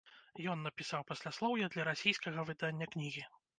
Ён 0.53 0.63
напісаў 0.67 1.03
пасляслоўе 1.09 1.69
для 1.75 1.87
расійскага 1.91 2.49
выдання 2.51 2.91
кнігі. 2.97 3.27